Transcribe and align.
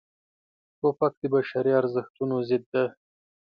توپک 0.79 1.13
د 1.21 1.23
بشري 1.33 1.71
ارزښتونو 1.79 2.35
ضد 2.49 2.63
دی. 2.73 2.85